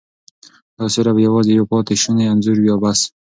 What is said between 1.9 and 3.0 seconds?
شونی انځور وي او بس.